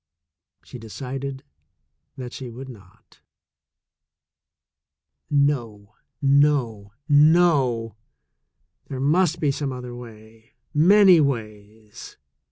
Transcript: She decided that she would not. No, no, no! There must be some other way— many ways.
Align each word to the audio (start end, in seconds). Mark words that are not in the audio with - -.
She 0.63 0.79
decided 0.79 1.43
that 2.17 2.33
she 2.33 2.49
would 2.49 2.69
not. 2.69 3.21
No, 5.29 5.93
no, 6.23 6.91
no! 7.07 7.95
There 8.87 8.99
must 8.99 9.39
be 9.39 9.51
some 9.51 9.71
other 9.71 9.93
way— 9.93 10.55
many 10.73 11.19
ways. 11.21 12.17